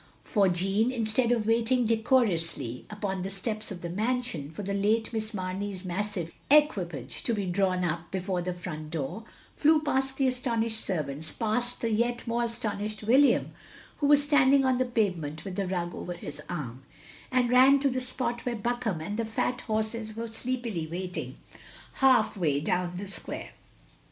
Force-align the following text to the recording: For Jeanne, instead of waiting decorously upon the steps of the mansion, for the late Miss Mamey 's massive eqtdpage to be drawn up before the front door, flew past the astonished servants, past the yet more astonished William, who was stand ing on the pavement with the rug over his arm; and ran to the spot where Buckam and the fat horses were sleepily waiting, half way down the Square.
For 0.23 0.49
Jeanne, 0.49 0.89
instead 0.91 1.31
of 1.31 1.45
waiting 1.45 1.85
decorously 1.85 2.85
upon 2.89 3.21
the 3.21 3.29
steps 3.29 3.69
of 3.69 3.81
the 3.83 3.89
mansion, 3.91 4.49
for 4.49 4.63
the 4.63 4.73
late 4.73 5.13
Miss 5.13 5.31
Mamey 5.31 5.71
's 5.75 5.85
massive 5.85 6.31
eqtdpage 6.49 7.21
to 7.21 7.35
be 7.35 7.45
drawn 7.45 7.83
up 7.83 8.09
before 8.09 8.41
the 8.41 8.51
front 8.55 8.89
door, 8.89 9.25
flew 9.53 9.79
past 9.83 10.17
the 10.17 10.25
astonished 10.25 10.79
servants, 10.83 11.31
past 11.31 11.81
the 11.81 11.91
yet 11.91 12.25
more 12.25 12.45
astonished 12.45 13.03
William, 13.03 13.51
who 13.97 14.07
was 14.07 14.23
stand 14.23 14.55
ing 14.55 14.65
on 14.65 14.79
the 14.79 14.85
pavement 14.85 15.45
with 15.45 15.55
the 15.55 15.67
rug 15.67 15.93
over 15.93 16.13
his 16.13 16.41
arm; 16.49 16.81
and 17.31 17.51
ran 17.51 17.77
to 17.77 17.87
the 17.91 18.01
spot 18.01 18.43
where 18.43 18.55
Buckam 18.55 19.01
and 19.01 19.17
the 19.17 19.25
fat 19.25 19.61
horses 19.67 20.15
were 20.15 20.27
sleepily 20.29 20.87
waiting, 20.89 21.37
half 22.01 22.35
way 22.35 22.59
down 22.59 22.95
the 22.95 23.05
Square. 23.05 23.51